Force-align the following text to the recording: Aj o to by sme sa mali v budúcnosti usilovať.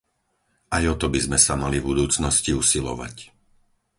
Aj 0.77 0.81
o 0.81 0.95
to 1.01 1.07
by 1.13 1.19
sme 1.25 1.37
sa 1.45 1.53
mali 1.63 1.77
v 1.79 1.89
budúcnosti 1.93 2.51
usilovať. 2.61 3.15